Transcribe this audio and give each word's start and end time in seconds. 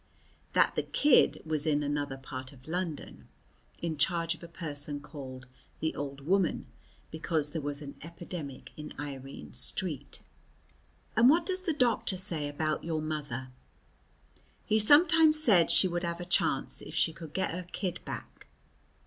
That 0.53 0.75
the 0.75 0.81
kid 0.81 1.39
was 1.45 1.67
in 1.67 1.83
another 1.83 2.17
part 2.17 2.51
of 2.51 2.67
London 2.67 3.27
(in 3.83 3.97
charge 3.97 4.33
of 4.33 4.41
a 4.41 4.47
person 4.47 4.99
called 4.99 5.45
the 5.79 5.93
old 5.93 6.21
woman), 6.21 6.65
because 7.11 7.51
there 7.51 7.61
was 7.61 7.83
an 7.83 7.93
epidemic 8.01 8.71
in 8.75 8.95
Irene's 8.99 9.59
street. 9.59 10.21
"And 11.15 11.29
what 11.29 11.45
does 11.45 11.65
the 11.65 11.73
doctor 11.73 12.17
say 12.17 12.49
about 12.49 12.83
your 12.83 12.99
mother?" 12.99 13.49
"He 14.65 14.79
sometimes 14.79 15.37
says 15.39 15.69
she 15.69 15.87
would 15.87 16.01
have 16.03 16.19
a 16.19 16.25
chance 16.25 16.81
if 16.81 16.95
she 16.95 17.13
could 17.13 17.35
get 17.35 17.51
her 17.51 17.67
kid 17.71 18.03
back." 18.03 18.47